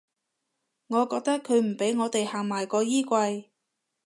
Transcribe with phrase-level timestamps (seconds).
[0.87, 3.49] 我覺得佢唔畀我地行埋個衣櫃